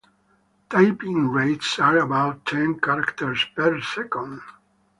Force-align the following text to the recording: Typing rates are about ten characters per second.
Typing 0.67 1.27
rates 1.27 1.77
are 1.77 1.99
about 1.99 2.43
ten 2.47 2.79
characters 2.79 3.45
per 3.55 3.79
second. 3.81 4.41